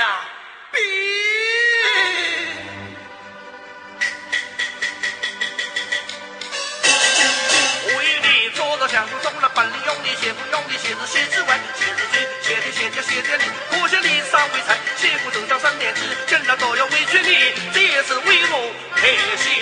[0.00, 0.24] 呀，
[0.72, 0.78] 比。
[7.84, 17.32] 我与你坐到相处中了，本领用的写不用的写字写之外，写字句，写的写就写的你，可惜你尚未成，写不走向三年级，竟然都要委屈你，
[17.78, 19.52] 也是为我开心。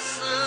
[0.00, 0.39] coração.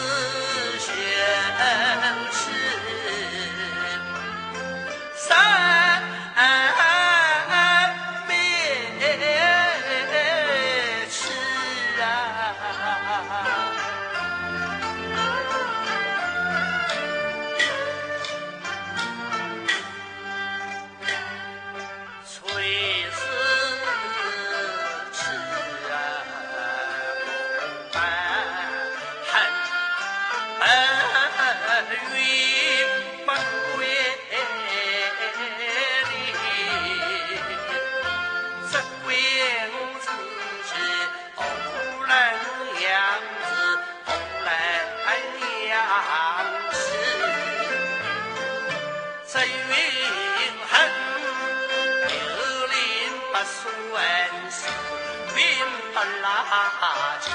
[56.46, 57.32] 害羞气。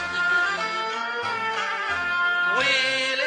[2.59, 3.18] 为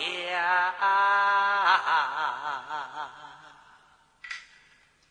[0.00, 0.74] 家，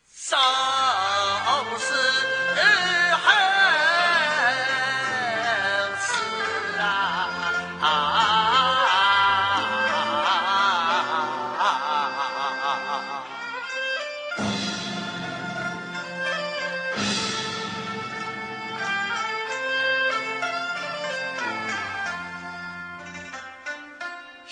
[0.05, 0.78] 走。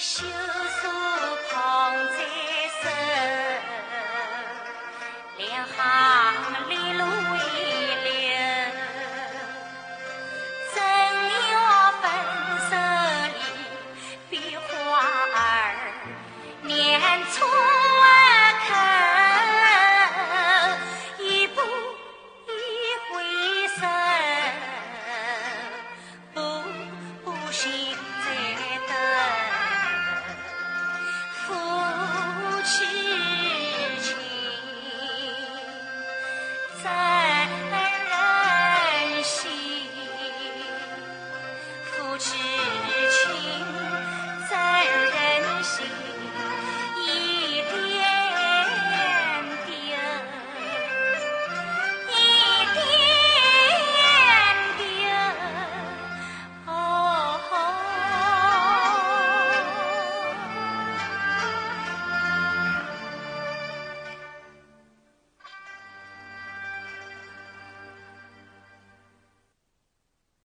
[0.09, 0.25] 绣手
[1.49, 1.53] 捧
[2.15, 2.19] 在
[2.81, 2.87] 手，
[5.37, 6.06] 两行。